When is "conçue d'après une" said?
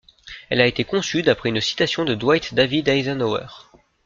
0.83-1.61